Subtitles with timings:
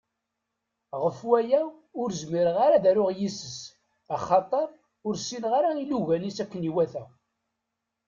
[1.01, 1.61] Γef waya
[2.01, 3.57] ur zmireɣ ara ad aruɣ yis-s,
[4.15, 4.69] axater
[5.07, 7.03] ur ssineɣ ara ilugan-is akken iwata.